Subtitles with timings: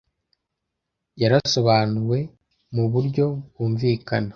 [1.21, 2.19] yarasobanuwe
[2.75, 4.29] mu buryo bwumvikana